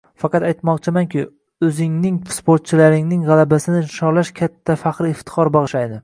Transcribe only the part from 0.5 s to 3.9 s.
aytmoqchimanki, o‘zingning sportchilaringning g‘alabasini